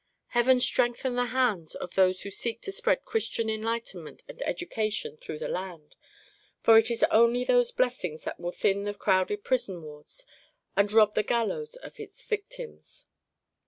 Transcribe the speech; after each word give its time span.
Heaven 0.29 0.59
strengthen 0.59 1.13
the 1.13 1.27
hands 1.27 1.75
of 1.75 1.93
those 1.93 2.23
who 2.23 2.31
seek 2.31 2.61
to 2.61 2.71
spread 2.71 3.05
Christian 3.05 3.51
enlightenment 3.51 4.23
and 4.27 4.41
education 4.47 5.15
through 5.15 5.37
the 5.37 5.47
land! 5.47 5.95
for 6.63 6.75
it 6.75 6.89
is 6.89 7.03
only 7.11 7.43
those 7.43 7.71
blessings 7.71 8.23
that 8.23 8.39
will 8.39 8.51
thin 8.51 8.85
the 8.85 8.95
crowded 8.95 9.43
prison 9.43 9.83
wards, 9.83 10.25
and 10.75 10.91
rob 10.91 11.13
the 11.13 11.21
gallows 11.21 11.75
of 11.75 11.99
its 11.99 12.23
victims. 12.23 13.05